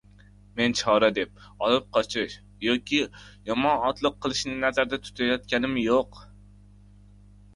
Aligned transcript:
Men 0.59 0.71
chora 0.77 1.09
deb, 1.17 1.33
olib 1.65 1.83
qochish 1.97 2.37
yoki 2.67 3.01
yomon 3.51 3.85
otliq 3.89 4.17
qilishni 4.27 4.53
nazarda 4.63 4.99
tutayotganim 5.09 5.77
yo‘q 5.83 6.23